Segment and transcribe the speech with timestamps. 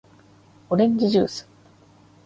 [0.67, 1.47] おれんじじゅーす